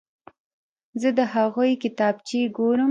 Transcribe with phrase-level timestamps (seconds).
[1.01, 2.79] زه د هغوی کتابچې ګورم.